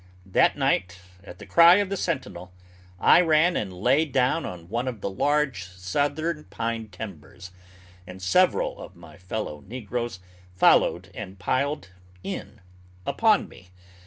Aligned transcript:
That 0.25 0.57
night, 0.57 0.97
at 1.23 1.37
the 1.37 1.45
cry 1.45 1.75
of 1.75 1.89
the 1.89 1.95
sentinel, 1.95 2.51
I 2.99 3.21
ran 3.21 3.55
and 3.55 3.71
lay 3.71 4.03
down 4.03 4.47
on 4.47 4.67
one 4.67 4.87
of 4.87 5.01
the 5.01 5.11
large 5.11 5.63
southern 5.65 6.45
pine 6.45 6.89
timbers, 6.89 7.51
and 8.07 8.19
several 8.19 8.79
of 8.81 8.95
my 8.95 9.17
fellow 9.17 9.61
negroes 9.67 10.19
followed 10.55 11.11
and 11.13 11.37
piled 11.37 11.89
in 12.23 12.61
upon 13.05 13.47
me. 13.47 13.69